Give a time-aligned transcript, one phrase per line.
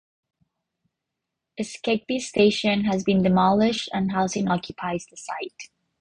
[1.59, 5.69] Skegby station has been demolished and housing occupies the site.